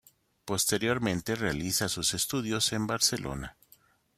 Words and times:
Posteriormente 0.45 1.35
realiza 1.35 1.87
sus 1.87 2.15
estudios 2.15 2.73
en 2.73 2.87
Barcelona. 2.87 3.55